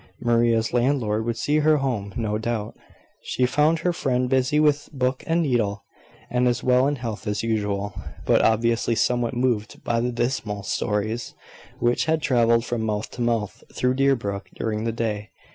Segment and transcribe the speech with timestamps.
[0.19, 2.75] Maria's landlord would see her home, no doubt.
[3.21, 5.83] She found her friend busy with book and needle,
[6.31, 7.93] and as well in health as usual,
[8.25, 11.35] but obviously somewhat moved by the dismal stories
[11.77, 15.29] which had travelled from mouth to mouth through Deerbrook during the day.